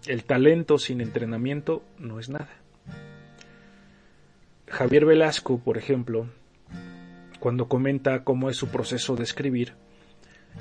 el 0.07 0.23
talento 0.23 0.77
sin 0.77 1.01
entrenamiento 1.01 1.83
no 1.99 2.19
es 2.19 2.29
nada. 2.29 2.49
Javier 4.67 5.05
Velasco, 5.05 5.59
por 5.59 5.77
ejemplo, 5.77 6.27
cuando 7.39 7.67
comenta 7.67 8.23
cómo 8.23 8.49
es 8.49 8.57
su 8.57 8.67
proceso 8.67 9.15
de 9.15 9.23
escribir, 9.23 9.73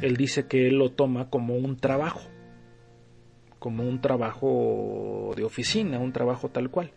él 0.00 0.16
dice 0.16 0.46
que 0.46 0.68
él 0.68 0.76
lo 0.76 0.92
toma 0.92 1.30
como 1.30 1.56
un 1.56 1.76
trabajo, 1.76 2.22
como 3.58 3.82
un 3.82 4.00
trabajo 4.00 5.32
de 5.36 5.44
oficina, 5.44 5.98
un 5.98 6.12
trabajo 6.12 6.50
tal 6.50 6.70
cual. 6.70 6.92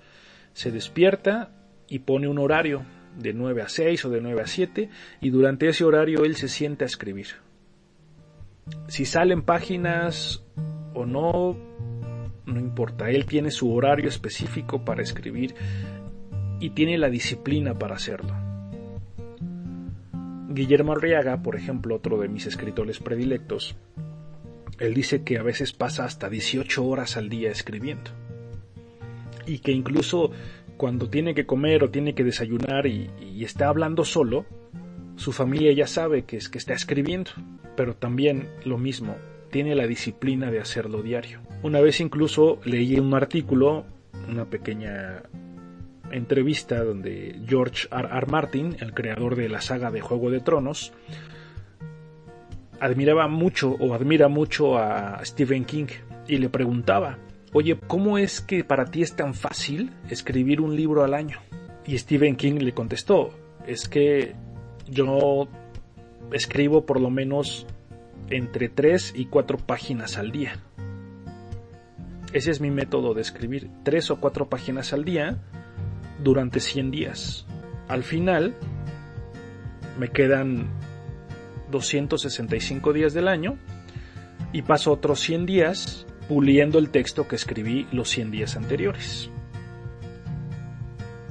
Se 0.54 0.72
despierta 0.72 1.52
y 1.88 2.00
pone 2.00 2.28
un 2.28 2.40
horario 2.40 2.84
de 3.18 3.34
9 3.34 3.62
a 3.62 3.70
6 3.70 4.06
o 4.06 4.10
de 4.10 4.22
9 4.22 4.42
a 4.42 4.48
7 4.48 4.90
y 5.22 5.30
durante 5.30 5.68
ese 5.68 5.84
horario 5.84 6.26
él 6.26 6.36
se 6.36 6.48
siente 6.48 6.84
a 6.84 6.88
escribir. 6.88 7.28
Si 8.88 9.06
salen 9.06 9.42
páginas 9.42 10.44
o 10.94 11.06
no, 11.06 11.58
no 12.50 12.60
importa, 12.60 13.10
él 13.10 13.26
tiene 13.26 13.52
su 13.52 13.74
horario 13.74 14.10
específico 14.10 14.84
para 14.84 15.02
escribir 15.02 15.56
y 16.60 16.72
tiene 16.72 16.98
la 16.98 17.10
disciplina 17.10 17.74
para 17.74 17.96
hacerlo. 17.96 18.34
Guillermo 20.50 20.94
Arriaga, 20.94 21.42
por 21.42 21.56
ejemplo, 21.56 21.96
otro 21.96 22.20
de 22.20 22.28
mis 22.28 22.46
escritores 22.46 23.00
predilectos, 23.00 23.78
él 24.80 24.94
dice 24.94 25.24
que 25.24 25.38
a 25.38 25.44
veces 25.44 25.74
pasa 25.74 26.06
hasta 26.06 26.30
18 26.30 26.86
horas 26.86 27.18
al 27.18 27.30
día 27.30 27.52
escribiendo. 27.52 28.12
Y 29.46 29.60
que 29.60 29.72
incluso 29.72 30.32
cuando 30.78 31.10
tiene 31.10 31.36
que 31.36 31.46
comer 31.46 31.84
o 31.84 31.90
tiene 31.90 32.16
que 32.16 32.24
desayunar 32.24 32.88
y, 32.88 33.10
y 33.22 33.44
está 33.44 33.68
hablando 33.68 34.06
solo, 34.06 34.46
su 35.18 35.34
familia 35.34 35.74
ya 35.74 35.86
sabe 35.86 36.24
que 36.24 36.38
es 36.38 36.50
que 36.50 36.58
está 36.58 36.74
escribiendo. 36.74 37.32
Pero 37.76 37.96
también 37.96 38.50
lo 38.66 38.78
mismo, 38.78 39.16
tiene 39.50 39.76
la 39.76 39.88
disciplina 39.88 40.52
de 40.52 40.60
hacerlo 40.60 41.02
diario. 41.02 41.40
Una 41.64 41.82
vez 41.82 42.00
incluso 42.00 42.60
leí 42.64 43.00
un 43.00 43.14
artículo, 43.14 43.86
una 44.28 44.46
pequeña 44.46 45.24
entrevista 46.12 46.84
donde 46.84 47.40
George 47.48 47.88
R. 47.92 48.08
R. 48.12 48.26
Martin, 48.28 48.76
el 48.80 48.94
creador 48.94 49.36
de 49.36 49.50
la 49.50 49.62
saga 49.62 49.92
de 49.92 50.02
Juego 50.02 50.32
de 50.32 50.40
Tronos, 50.40 50.94
admiraba 52.80 53.28
mucho 53.28 53.72
o 53.80 53.94
admira 53.94 54.28
mucho 54.28 54.78
a 54.78 55.24
Stephen 55.26 55.66
King 55.66 55.88
y 56.28 56.38
le 56.38 56.50
preguntaba, 56.50 57.18
oye, 57.54 57.78
¿cómo 57.88 58.18
es 58.18 58.42
que 58.42 58.64
para 58.64 58.86
ti 58.86 59.02
es 59.02 59.16
tan 59.16 59.34
fácil 59.34 59.92
escribir 60.10 60.62
un 60.62 60.76
libro 60.76 61.04
al 61.04 61.14
año? 61.14 61.40
Y 61.86 61.98
Stephen 61.98 62.36
King 62.36 62.60
le 62.60 62.74
contestó, 62.74 63.32
es 63.68 63.90
que 63.90 64.36
yo 64.88 65.48
escribo 66.32 66.86
por 66.86 67.02
lo 67.02 67.10
menos 67.10 67.66
entre 68.30 68.70
3 68.70 69.14
y 69.16 69.26
4 69.26 69.58
páginas 69.58 70.18
al 70.18 70.32
día. 70.32 70.60
Ese 72.34 72.52
es 72.52 72.62
mi 72.62 72.70
método 72.70 73.14
de 73.14 73.22
escribir, 73.22 73.70
3 73.84 74.12
o 74.12 74.20
4 74.20 74.50
páginas 74.50 74.94
al 74.94 75.04
día 75.04 75.38
durante 76.24 76.60
100 76.60 76.92
días. 76.92 77.46
Al 77.88 78.04
final 78.04 78.56
me 79.98 80.10
quedan 80.10 80.70
265 81.72 82.94
días 82.94 83.14
del 83.14 83.28
año 83.28 83.58
y 84.54 84.62
paso 84.62 84.92
otros 84.92 85.20
100 85.22 85.46
días 85.46 86.06
puliendo 86.28 86.78
el 86.78 86.90
texto 86.90 87.28
que 87.28 87.36
escribí 87.36 87.88
los 87.92 88.10
100 88.10 88.32
días 88.32 88.56
anteriores. 88.56 89.32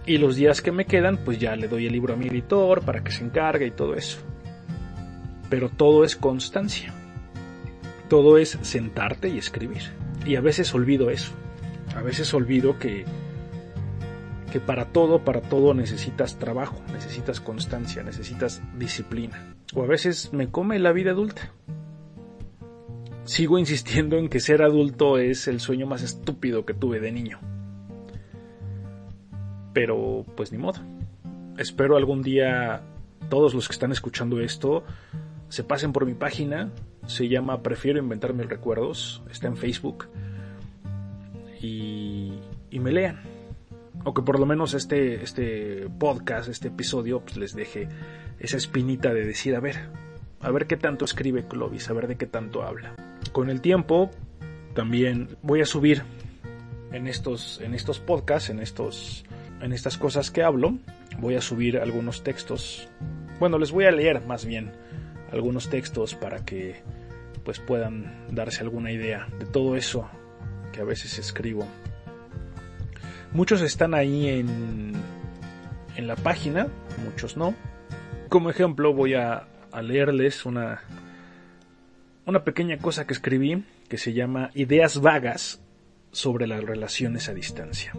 Y 0.04 0.18
los 0.18 0.36
días 0.36 0.62
que 0.62 0.72
me 0.72 0.86
quedan, 0.86 1.18
pues 1.18 1.38
ya 1.38 1.54
le 1.54 1.68
doy 1.68 1.86
el 1.86 1.92
libro 1.92 2.14
a 2.14 2.16
mi 2.16 2.28
editor 2.28 2.82
para 2.82 3.04
que 3.04 3.12
se 3.12 3.24
encargue 3.24 3.66
y 3.66 3.70
todo 3.70 3.94
eso. 3.94 4.18
Pero 5.48 5.68
todo 5.68 6.04
es 6.04 6.16
constancia. 6.16 6.92
Todo 8.08 8.38
es 8.38 8.58
sentarte 8.62 9.28
y 9.28 9.38
escribir. 9.38 9.82
Y 10.26 10.36
a 10.36 10.40
veces 10.40 10.74
olvido 10.74 11.10
eso. 11.10 11.32
A 11.96 12.02
veces 12.02 12.32
olvido 12.34 12.78
que 12.78 13.04
que 14.50 14.60
para 14.60 14.86
todo, 14.86 15.24
para 15.24 15.42
todo 15.42 15.74
necesitas 15.74 16.38
trabajo, 16.38 16.80
necesitas 16.92 17.40
constancia, 17.40 18.02
necesitas 18.02 18.62
disciplina. 18.78 19.54
O 19.74 19.82
a 19.82 19.86
veces 19.86 20.32
me 20.32 20.48
come 20.48 20.78
la 20.78 20.92
vida 20.92 21.10
adulta. 21.10 21.52
Sigo 23.24 23.58
insistiendo 23.58 24.16
en 24.16 24.28
que 24.28 24.40
ser 24.40 24.62
adulto 24.62 25.18
es 25.18 25.48
el 25.48 25.60
sueño 25.60 25.86
más 25.86 26.02
estúpido 26.02 26.64
que 26.64 26.72
tuve 26.72 26.98
de 26.98 27.12
niño. 27.12 27.40
Pero 29.74 30.24
pues 30.34 30.50
ni 30.50 30.58
modo. 30.58 30.80
Espero 31.58 31.96
algún 31.96 32.22
día 32.22 32.82
todos 33.28 33.52
los 33.52 33.68
que 33.68 33.72
están 33.72 33.92
escuchando 33.92 34.40
esto 34.40 34.84
se 35.48 35.64
pasen 35.64 35.92
por 35.92 36.06
mi 36.06 36.14
página. 36.14 36.70
Se 37.06 37.28
llama 37.28 37.62
Prefiero 37.62 37.98
inventarme 37.98 38.44
recuerdos. 38.44 39.22
Está 39.30 39.48
en 39.48 39.56
Facebook. 39.56 40.08
Y, 41.60 42.34
y 42.70 42.78
me 42.78 42.92
lean 42.92 43.38
o 44.04 44.14
que 44.14 44.22
por 44.22 44.38
lo 44.38 44.46
menos 44.46 44.74
este, 44.74 45.22
este 45.22 45.88
podcast, 45.98 46.48
este 46.48 46.68
episodio, 46.68 47.20
pues 47.20 47.36
les 47.36 47.54
deje 47.54 47.88
esa 48.38 48.56
espinita 48.56 49.12
de 49.12 49.24
decir, 49.24 49.54
a 49.54 49.60
ver, 49.60 49.76
a 50.40 50.50
ver 50.50 50.66
qué 50.66 50.76
tanto 50.76 51.04
escribe 51.04 51.46
Clovis, 51.46 51.90
a 51.90 51.92
ver 51.92 52.06
de 52.06 52.16
qué 52.16 52.26
tanto 52.26 52.62
habla. 52.62 52.94
Con 53.32 53.50
el 53.50 53.60
tiempo, 53.60 54.10
también 54.74 55.36
voy 55.42 55.60
a 55.60 55.66
subir 55.66 56.02
en 56.92 57.06
estos, 57.06 57.60
en 57.60 57.74
estos 57.74 57.98
podcasts, 57.98 58.50
en, 58.50 58.60
estos, 58.60 59.24
en 59.60 59.72
estas 59.72 59.98
cosas 59.98 60.30
que 60.30 60.42
hablo, 60.42 60.78
voy 61.18 61.34
a 61.34 61.40
subir 61.40 61.78
algunos 61.78 62.22
textos. 62.22 62.88
Bueno, 63.40 63.58
les 63.58 63.72
voy 63.72 63.84
a 63.84 63.90
leer 63.90 64.24
más 64.26 64.44
bien 64.44 64.72
algunos 65.32 65.68
textos 65.68 66.14
para 66.14 66.44
que 66.44 66.76
pues 67.44 67.60
puedan 67.60 68.26
darse 68.30 68.62
alguna 68.62 68.92
idea 68.92 69.26
de 69.38 69.46
todo 69.46 69.76
eso 69.76 70.08
que 70.72 70.80
a 70.80 70.84
veces 70.84 71.18
escribo. 71.18 71.66
Muchos 73.32 73.60
están 73.62 73.94
ahí 73.94 74.28
en, 74.28 74.92
en 75.96 76.06
la 76.06 76.16
página, 76.16 76.68
muchos 77.04 77.36
no. 77.36 77.54
Como 78.28 78.50
ejemplo 78.50 78.92
voy 78.92 79.14
a, 79.14 79.46
leerles 79.82 80.44
una, 80.44 80.82
una 82.26 82.44
pequeña 82.44 82.78
cosa 82.78 83.06
que 83.06 83.14
escribí 83.14 83.64
que 83.88 83.96
se 83.96 84.12
llama 84.12 84.50
Ideas 84.54 85.00
vagas 85.00 85.60
sobre 86.10 86.46
las 86.46 86.62
relaciones 86.62 87.28
a 87.28 87.34
distancia. 87.34 87.92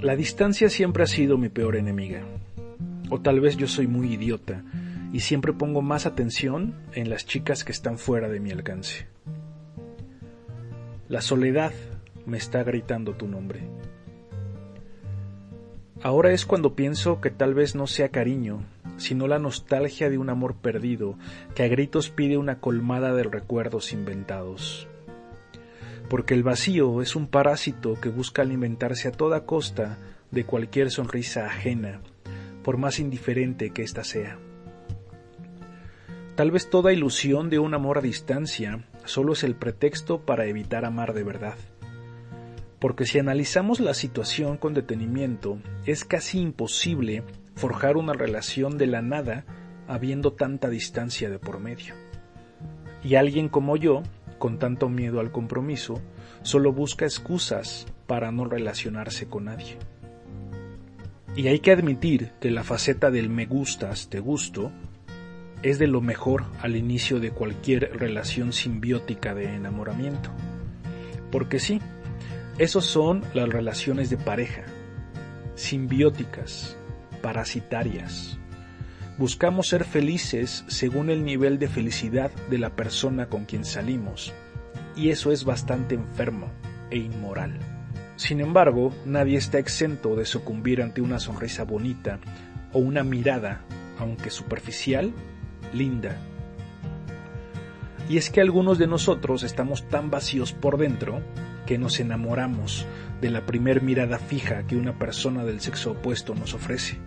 La 0.00 0.16
distancia 0.16 0.68
siempre 0.68 1.04
ha 1.04 1.06
sido 1.06 1.38
mi 1.38 1.48
peor 1.48 1.76
enemiga. 1.76 2.22
O 3.10 3.20
tal 3.20 3.40
vez 3.40 3.56
yo 3.56 3.68
soy 3.68 3.86
muy 3.86 4.12
idiota 4.14 4.62
y 5.14 5.20
siempre 5.20 5.52
pongo 5.52 5.80
más 5.80 6.06
atención 6.06 6.74
en 6.92 7.08
las 7.08 7.24
chicas 7.24 7.62
que 7.62 7.70
están 7.70 7.98
fuera 7.98 8.28
de 8.28 8.40
mi 8.40 8.50
alcance. 8.50 9.06
La 11.08 11.20
soledad 11.20 11.72
me 12.26 12.36
está 12.36 12.64
gritando 12.64 13.14
tu 13.14 13.28
nombre. 13.28 13.60
Ahora 16.02 16.32
es 16.32 16.44
cuando 16.44 16.74
pienso 16.74 17.20
que 17.20 17.30
tal 17.30 17.54
vez 17.54 17.76
no 17.76 17.86
sea 17.86 18.08
cariño, 18.08 18.64
sino 18.96 19.28
la 19.28 19.38
nostalgia 19.38 20.10
de 20.10 20.18
un 20.18 20.30
amor 20.30 20.56
perdido 20.56 21.16
que 21.54 21.62
a 21.62 21.68
gritos 21.68 22.10
pide 22.10 22.36
una 22.36 22.58
colmada 22.58 23.14
de 23.14 23.22
recuerdos 23.22 23.92
inventados 23.92 24.88
porque 26.10 26.34
el 26.34 26.42
vacío 26.42 27.00
es 27.00 27.16
un 27.16 27.28
parásito 27.28 27.98
que 27.98 28.10
busca 28.10 28.42
alimentarse 28.42 29.08
a 29.08 29.12
toda 29.12 29.46
costa 29.46 29.98
de 30.30 30.44
cualquier 30.44 30.90
sonrisa 30.90 31.46
ajena, 31.46 32.02
por 32.62 32.76
más 32.76 33.00
indiferente 33.00 33.70
que 33.70 33.82
ésta 33.82 34.04
sea. 34.04 34.38
Tal 36.34 36.50
vez 36.50 36.68
toda 36.68 36.92
ilusión 36.92 37.48
de 37.48 37.60
un 37.60 37.74
amor 37.74 37.98
a 37.98 38.00
distancia 38.00 38.84
solo 39.04 39.34
es 39.34 39.44
el 39.44 39.54
pretexto 39.54 40.20
para 40.20 40.46
evitar 40.46 40.84
amar 40.84 41.14
de 41.14 41.22
verdad. 41.22 41.54
Porque 42.80 43.06
si 43.06 43.20
analizamos 43.20 43.78
la 43.78 43.94
situación 43.94 44.56
con 44.56 44.74
detenimiento, 44.74 45.58
es 45.86 46.04
casi 46.04 46.40
imposible 46.40 47.22
forjar 47.54 47.96
una 47.96 48.14
relación 48.14 48.78
de 48.78 48.88
la 48.88 49.00
nada 49.00 49.44
habiendo 49.86 50.32
tanta 50.32 50.68
distancia 50.68 51.30
de 51.30 51.38
por 51.38 51.60
medio. 51.60 51.94
Y 53.04 53.14
alguien 53.14 53.48
como 53.48 53.76
yo 53.76 54.02
con 54.38 54.58
tanto 54.58 54.88
miedo 54.88 55.20
al 55.20 55.30
compromiso, 55.30 56.00
solo 56.42 56.72
busca 56.72 57.04
excusas 57.04 57.86
para 58.06 58.32
no 58.32 58.44
relacionarse 58.44 59.26
con 59.26 59.44
nadie. 59.44 59.78
Y 61.36 61.46
hay 61.46 61.60
que 61.60 61.72
admitir 61.72 62.32
que 62.40 62.50
la 62.50 62.64
faceta 62.64 63.10
del 63.10 63.30
me 63.30 63.46
gustas, 63.46 64.08
te 64.08 64.20
gusto, 64.20 64.70
es 65.64 65.78
de 65.78 65.86
lo 65.86 66.02
mejor 66.02 66.44
al 66.60 66.76
inicio 66.76 67.20
de 67.20 67.30
cualquier 67.30 67.90
relación 67.98 68.52
simbiótica 68.52 69.34
de 69.34 69.54
enamoramiento. 69.54 70.28
Porque 71.32 71.58
sí, 71.58 71.80
esos 72.58 72.84
son 72.84 73.24
las 73.32 73.48
relaciones 73.48 74.10
de 74.10 74.18
pareja, 74.18 74.64
simbióticas, 75.54 76.76
parasitarias. 77.22 78.38
Buscamos 79.16 79.68
ser 79.68 79.84
felices 79.84 80.64
según 80.68 81.08
el 81.08 81.24
nivel 81.24 81.58
de 81.58 81.68
felicidad 81.68 82.30
de 82.50 82.58
la 82.58 82.76
persona 82.76 83.30
con 83.30 83.46
quien 83.46 83.64
salimos, 83.64 84.34
y 84.94 85.08
eso 85.08 85.32
es 85.32 85.44
bastante 85.44 85.94
enfermo 85.94 86.52
e 86.90 86.98
inmoral. 86.98 87.58
Sin 88.16 88.42
embargo, 88.42 88.92
nadie 89.06 89.38
está 89.38 89.58
exento 89.58 90.14
de 90.14 90.26
sucumbir 90.26 90.82
ante 90.82 91.00
una 91.00 91.18
sonrisa 91.18 91.64
bonita 91.64 92.20
o 92.74 92.80
una 92.80 93.02
mirada, 93.02 93.62
aunque 93.98 94.28
superficial, 94.28 95.14
linda. 95.74 96.16
Y 98.08 98.18
es 98.18 98.30
que 98.30 98.40
algunos 98.40 98.78
de 98.78 98.86
nosotros 98.86 99.42
estamos 99.42 99.88
tan 99.88 100.10
vacíos 100.10 100.52
por 100.52 100.78
dentro 100.78 101.20
que 101.66 101.78
nos 101.78 102.00
enamoramos 102.00 102.86
de 103.20 103.30
la 103.30 103.46
primer 103.46 103.82
mirada 103.82 104.18
fija 104.18 104.66
que 104.66 104.76
una 104.76 104.98
persona 104.98 105.44
del 105.44 105.60
sexo 105.60 105.92
opuesto 105.92 106.34
nos 106.34 106.54
ofrece 106.54 106.98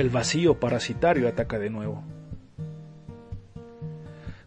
el 0.00 0.10
vacío 0.10 0.60
parasitario 0.60 1.28
ataca 1.28 1.58
de 1.58 1.70
nuevo. 1.70 2.04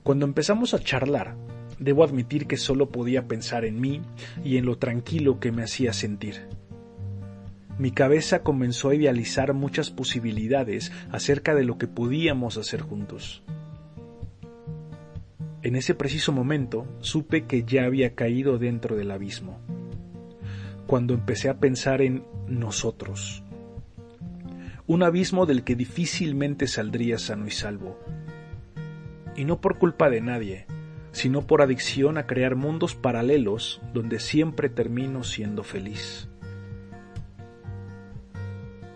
Cuando 0.03 0.25
empezamos 0.25 0.73
a 0.73 0.79
charlar, 0.79 1.35
debo 1.77 2.03
admitir 2.03 2.47
que 2.47 2.57
solo 2.57 2.89
podía 2.89 3.27
pensar 3.27 3.65
en 3.65 3.79
mí 3.79 4.01
y 4.43 4.57
en 4.57 4.65
lo 4.65 4.77
tranquilo 4.77 5.39
que 5.39 5.51
me 5.51 5.63
hacía 5.63 5.93
sentir. 5.93 6.47
Mi 7.81 7.89
cabeza 7.89 8.43
comenzó 8.43 8.89
a 8.89 8.95
idealizar 8.95 9.55
muchas 9.55 9.89
posibilidades 9.89 10.91
acerca 11.09 11.55
de 11.55 11.63
lo 11.63 11.79
que 11.79 11.87
podíamos 11.87 12.59
hacer 12.59 12.81
juntos. 12.81 13.41
En 15.63 15.75
ese 15.75 15.95
preciso 15.95 16.31
momento 16.31 16.85
supe 16.99 17.45
que 17.45 17.63
ya 17.63 17.85
había 17.85 18.13
caído 18.13 18.59
dentro 18.59 18.95
del 18.95 19.09
abismo, 19.09 19.57
cuando 20.85 21.15
empecé 21.15 21.49
a 21.49 21.57
pensar 21.57 22.03
en 22.03 22.23
nosotros, 22.47 23.43
un 24.85 25.01
abismo 25.01 25.47
del 25.47 25.63
que 25.63 25.75
difícilmente 25.75 26.67
saldría 26.67 27.17
sano 27.17 27.47
y 27.47 27.51
salvo. 27.51 27.97
Y 29.35 29.43
no 29.43 29.59
por 29.59 29.79
culpa 29.79 30.11
de 30.11 30.21
nadie, 30.21 30.67
sino 31.13 31.47
por 31.47 31.63
adicción 31.63 32.19
a 32.19 32.27
crear 32.27 32.55
mundos 32.55 32.93
paralelos 32.93 33.81
donde 33.91 34.19
siempre 34.19 34.69
termino 34.69 35.23
siendo 35.23 35.63
feliz. 35.63 36.27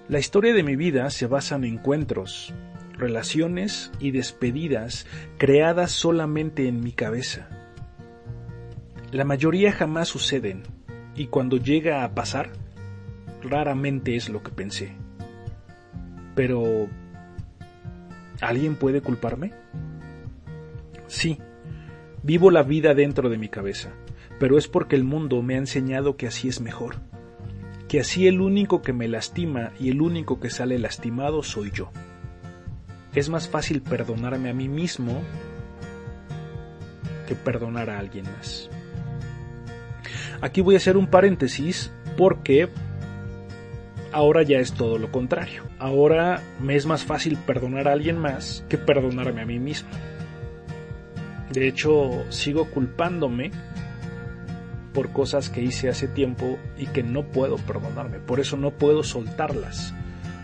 La 0.08 0.20
historia 0.20 0.54
de 0.54 0.62
mi 0.62 0.76
vida 0.76 1.10
se 1.10 1.26
basa 1.26 1.56
en 1.56 1.64
encuentros, 1.64 2.54
relaciones 2.94 3.92
y 4.00 4.12
despedidas 4.12 5.08
creadas 5.40 5.94
solamente 5.94 6.68
en 6.68 6.80
mi 6.80 6.92
cabeza. 6.92 7.50
La 9.12 9.24
mayoría 9.24 9.72
jamás 9.72 10.08
suceden 10.08 10.62
y 11.16 11.26
cuando 11.26 11.58
llega 11.58 12.04
a 12.04 12.14
pasar, 12.14 12.52
raramente 13.42 14.16
es 14.16 14.30
lo 14.30 14.44
que 14.44 14.52
pensé. 14.52 14.94
Pero, 16.36 16.88
¿alguien 18.42 18.76
puede 18.76 19.02
culparme? 19.02 19.54
Sí, 21.08 21.40
vivo 22.22 22.52
la 22.52 22.62
vida 22.62 22.94
dentro 22.94 23.28
de 23.30 23.40
mi 23.40 23.50
cabeza, 23.50 23.90
pero 24.40 24.60
es 24.60 24.68
porque 24.68 24.96
el 24.96 25.04
mundo 25.04 25.42
me 25.42 25.56
ha 25.56 25.60
enseñado 25.60 26.16
que 26.16 26.28
así 26.28 26.48
es 26.48 26.62
mejor, 26.62 26.98
que 27.96 28.02
así 28.02 28.28
el 28.28 28.42
único 28.42 28.82
que 28.82 28.92
me 28.92 29.08
lastima 29.08 29.72
y 29.80 29.90
el 29.90 30.02
único 30.02 30.42
que 30.42 30.50
sale 30.50 30.78
lastimado 30.78 31.44
soy 31.44 31.72
yo. 31.72 31.94
Es 33.14 33.30
más 33.30 33.48
fácil 33.48 33.82
perdonarme 33.82 34.50
a 34.50 34.54
mí 34.54 34.68
mismo 34.68 35.22
que 37.26 37.36
perdonar 37.36 37.90
a 37.90 37.98
alguien 37.98 38.26
más. 38.36 38.70
Aquí 40.42 40.60
voy 40.60 40.76
a 40.76 40.80
hacer 40.80 40.98
un 40.98 41.08
paréntesis 41.08 41.90
porque 42.18 42.68
ahora 44.12 44.44
ya 44.44 44.60
es 44.60 44.74
todo 44.74 44.98
lo 44.98 45.10
contrario. 45.10 45.64
Ahora 45.80 46.42
me 46.60 46.76
es 46.76 46.86
más 46.86 47.06
fácil 47.06 47.38
perdonar 47.38 47.88
a 47.88 47.94
alguien 47.94 48.18
más 48.18 48.66
que 48.68 48.78
perdonarme 48.78 49.42
a 49.42 49.46
mí 49.46 49.58
mismo. 49.58 49.88
De 51.50 51.66
hecho, 51.70 52.26
sigo 52.30 52.70
culpándome 52.72 53.52
por 54.96 55.12
cosas 55.12 55.50
que 55.50 55.62
hice 55.62 55.90
hace 55.90 56.08
tiempo 56.08 56.58
y 56.78 56.88
que 56.88 57.04
no 57.04 57.24
puedo 57.28 57.58
perdonarme. 57.58 58.20
Por 58.20 58.40
eso 58.40 58.56
no 58.56 58.72
puedo 58.72 59.04
soltarlas. 59.04 59.94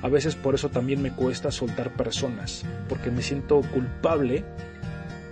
A 0.03 0.09
veces 0.09 0.35
por 0.35 0.55
eso 0.55 0.69
también 0.69 1.01
me 1.01 1.11
cuesta 1.11 1.51
soltar 1.51 1.93
personas, 1.93 2.65
porque 2.89 3.11
me 3.11 3.21
siento 3.21 3.61
culpable 3.61 4.43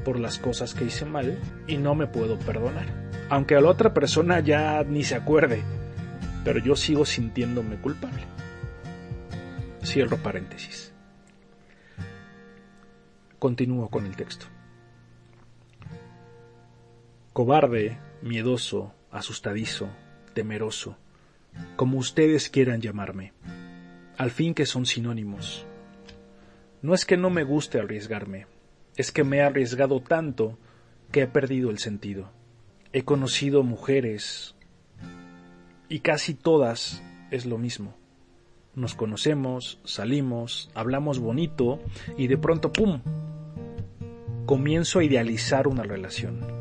por 0.05 0.17
las 0.17 0.39
cosas 0.39 0.73
que 0.73 0.85
hice 0.85 1.03
mal 1.03 1.37
y 1.67 1.75
no 1.77 1.95
me 1.95 2.07
puedo 2.07 2.39
perdonar. 2.39 2.85
Aunque 3.29 3.55
a 3.55 3.61
la 3.61 3.69
otra 3.69 3.93
persona 3.93 4.39
ya 4.39 4.83
ni 4.85 5.03
se 5.03 5.15
acuerde, 5.15 5.63
pero 6.45 6.59
yo 6.59 6.77
sigo 6.77 7.05
sintiéndome 7.05 7.75
culpable. 7.75 8.23
Cierro 9.83 10.17
paréntesis. 10.17 10.93
Continúo 13.37 13.89
con 13.89 14.05
el 14.05 14.15
texto. 14.15 14.45
Cobarde, 17.33 17.97
miedoso, 18.21 18.93
asustadizo, 19.11 19.89
temeroso, 20.33 20.97
como 21.75 21.97
ustedes 21.97 22.49
quieran 22.49 22.81
llamarme, 22.81 23.33
al 24.17 24.31
fin 24.31 24.53
que 24.53 24.65
son 24.65 24.85
sinónimos. 24.85 25.65
No 26.81 26.93
es 26.93 27.05
que 27.05 27.17
no 27.17 27.29
me 27.29 27.43
guste 27.43 27.79
arriesgarme, 27.79 28.47
es 28.95 29.11
que 29.11 29.23
me 29.23 29.37
he 29.37 29.41
arriesgado 29.41 30.01
tanto 30.01 30.57
que 31.11 31.21
he 31.21 31.27
perdido 31.27 31.69
el 31.69 31.79
sentido. 31.79 32.31
He 32.93 33.03
conocido 33.03 33.63
mujeres, 33.63 34.55
y 35.89 35.99
casi 35.99 36.35
todas 36.35 37.01
es 37.31 37.45
lo 37.45 37.57
mismo. 37.57 37.95
Nos 38.75 38.93
conocemos, 38.93 39.79
salimos, 39.83 40.69
hablamos 40.75 41.19
bonito 41.19 41.81
y 42.17 42.27
de 42.27 42.37
pronto 42.37 42.71
¡pum! 42.71 43.01
Comienzo 44.45 44.99
a 44.99 45.03
idealizar 45.03 45.67
una 45.67 45.83
relación. 45.83 46.58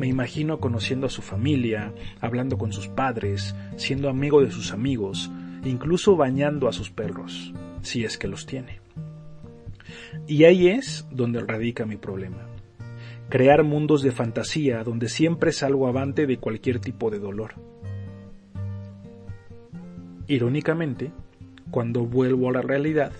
Me 0.00 0.06
imagino 0.06 0.60
conociendo 0.60 1.08
a 1.08 1.10
su 1.10 1.20
familia, 1.20 1.92
hablando 2.22 2.56
con 2.56 2.72
sus 2.72 2.88
padres, 2.88 3.54
siendo 3.76 4.08
amigo 4.08 4.40
de 4.40 4.50
sus 4.50 4.72
amigos, 4.72 5.30
incluso 5.62 6.16
bañando 6.16 6.68
a 6.68 6.72
sus 6.72 6.90
perros, 6.90 7.52
si 7.82 8.02
es 8.02 8.16
que 8.16 8.26
los 8.26 8.46
tiene. 8.46 8.80
Y 10.26 10.44
ahí 10.44 10.68
es 10.68 11.06
donde 11.10 11.42
radica 11.42 11.84
mi 11.84 11.96
problema, 11.96 12.46
crear 13.28 13.62
mundos 13.62 14.00
de 14.00 14.10
fantasía 14.10 14.84
donde 14.84 15.10
siempre 15.10 15.52
salgo 15.52 15.86
avante 15.86 16.26
de 16.26 16.38
cualquier 16.38 16.78
tipo 16.78 17.10
de 17.10 17.18
dolor. 17.18 17.52
Irónicamente, 20.28 21.10
cuando 21.70 22.06
vuelvo 22.06 22.48
a 22.48 22.52
la 22.52 22.62
realidad, 22.62 23.12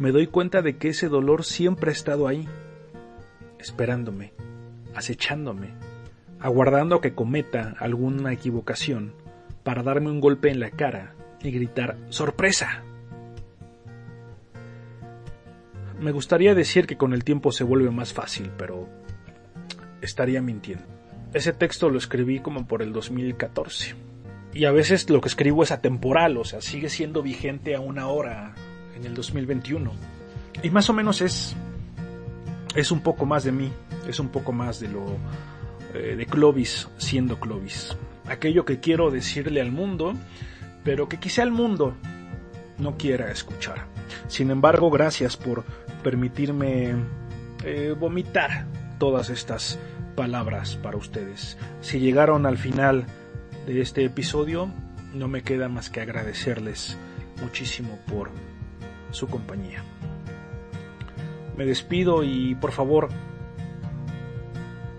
me 0.00 0.10
doy 0.10 0.26
cuenta 0.26 0.60
de 0.60 0.76
que 0.76 0.88
ese 0.88 1.08
dolor 1.08 1.44
siempre 1.44 1.90
ha 1.90 1.92
estado 1.92 2.26
ahí, 2.26 2.48
esperándome, 3.60 4.32
acechándome, 4.92 5.85
aguardando 6.40 6.96
a 6.96 7.00
que 7.00 7.14
cometa 7.14 7.74
alguna 7.78 8.32
equivocación 8.32 9.14
para 9.62 9.82
darme 9.82 10.10
un 10.10 10.20
golpe 10.20 10.50
en 10.50 10.60
la 10.60 10.70
cara 10.70 11.14
y 11.42 11.50
gritar 11.50 11.96
¡Sorpresa! 12.08 12.82
Me 16.00 16.12
gustaría 16.12 16.54
decir 16.54 16.86
que 16.86 16.96
con 16.96 17.14
el 17.14 17.24
tiempo 17.24 17.52
se 17.52 17.64
vuelve 17.64 17.90
más 17.90 18.12
fácil, 18.12 18.50
pero 18.58 18.88
estaría 20.02 20.42
mintiendo. 20.42 20.84
Ese 21.32 21.52
texto 21.52 21.88
lo 21.88 21.98
escribí 21.98 22.40
como 22.40 22.66
por 22.66 22.82
el 22.82 22.92
2014. 22.92 23.94
Y 24.52 24.64
a 24.66 24.72
veces 24.72 25.08
lo 25.10 25.20
que 25.20 25.28
escribo 25.28 25.62
es 25.62 25.72
atemporal, 25.72 26.36
o 26.36 26.44
sea, 26.44 26.60
sigue 26.60 26.88
siendo 26.88 27.22
vigente 27.22 27.74
a 27.74 27.80
una 27.80 28.08
hora 28.08 28.54
en 28.94 29.04
el 29.04 29.14
2021. 29.14 29.92
Y 30.62 30.70
más 30.70 30.88
o 30.90 30.92
menos 30.92 31.20
es 31.20 31.56
es 32.74 32.90
un 32.90 33.00
poco 33.00 33.24
más 33.24 33.44
de 33.44 33.52
mí, 33.52 33.72
es 34.06 34.20
un 34.20 34.28
poco 34.28 34.52
más 34.52 34.80
de 34.80 34.88
lo 34.88 35.04
eh, 35.94 36.16
de 36.16 36.26
Clovis 36.26 36.88
siendo 36.98 37.38
Clovis. 37.38 37.96
Aquello 38.26 38.64
que 38.64 38.80
quiero 38.80 39.10
decirle 39.10 39.60
al 39.60 39.72
mundo, 39.72 40.14
pero 40.84 41.08
que 41.08 41.18
quizá 41.18 41.42
el 41.42 41.50
mundo 41.50 41.94
no 42.78 42.96
quiera 42.96 43.30
escuchar. 43.30 43.86
Sin 44.28 44.50
embargo, 44.50 44.90
gracias 44.90 45.36
por 45.36 45.64
permitirme 46.02 46.94
eh, 47.64 47.94
vomitar 47.98 48.66
todas 48.98 49.30
estas 49.30 49.78
palabras 50.14 50.76
para 50.76 50.96
ustedes. 50.96 51.58
Si 51.80 52.00
llegaron 52.00 52.46
al 52.46 52.58
final 52.58 53.06
de 53.66 53.80
este 53.80 54.04
episodio, 54.04 54.70
no 55.12 55.28
me 55.28 55.42
queda 55.42 55.68
más 55.68 55.90
que 55.90 56.00
agradecerles 56.00 56.96
muchísimo 57.42 57.98
por 58.06 58.30
su 59.10 59.28
compañía. 59.28 59.82
Me 61.56 61.64
despido 61.64 62.22
y 62.22 62.54
por 62.54 62.72
favor, 62.72 63.08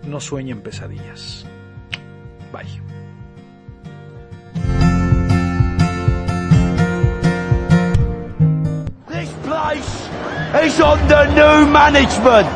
no 0.08 0.20
sueñen 0.20 0.62
pesadillas. 0.62 1.46
Bye. 2.52 2.65
This 9.10 9.30
place 9.43 10.10
is 10.63 10.80
under 10.80 11.28
new 11.28 11.72
management. 11.72 12.48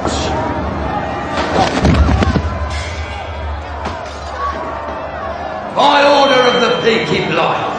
By 5.76 6.04
order 6.04 6.42
of 6.52 6.62
the 6.62 6.72
Peaky 6.84 7.26
Blinders. 7.30 7.71